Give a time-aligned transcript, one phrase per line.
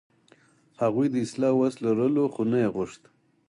[0.81, 3.01] هغوی د اصلاح وس لرلو، خو نه یې غوښت.